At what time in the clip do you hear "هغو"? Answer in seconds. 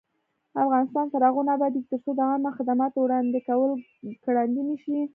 1.27-1.41